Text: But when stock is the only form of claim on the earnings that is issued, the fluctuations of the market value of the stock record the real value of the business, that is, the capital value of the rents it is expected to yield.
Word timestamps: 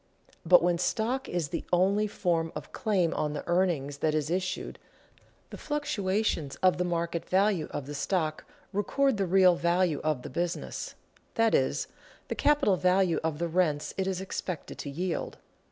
But 0.43 0.63
when 0.63 0.79
stock 0.79 1.29
is 1.29 1.49
the 1.49 1.63
only 1.71 2.07
form 2.07 2.51
of 2.55 2.71
claim 2.71 3.13
on 3.13 3.33
the 3.33 3.43
earnings 3.47 3.99
that 3.99 4.15
is 4.15 4.31
issued, 4.31 4.79
the 5.51 5.59
fluctuations 5.59 6.55
of 6.63 6.79
the 6.79 6.83
market 6.83 7.23
value 7.29 7.67
of 7.69 7.85
the 7.85 7.93
stock 7.93 8.43
record 8.73 9.17
the 9.17 9.27
real 9.27 9.55
value 9.55 10.01
of 10.03 10.23
the 10.23 10.29
business, 10.31 10.95
that 11.35 11.53
is, 11.53 11.85
the 12.29 12.33
capital 12.35 12.77
value 12.77 13.19
of 13.23 13.37
the 13.37 13.47
rents 13.47 13.93
it 13.95 14.07
is 14.07 14.19
expected 14.21 14.79
to 14.79 14.89
yield. 14.89 15.37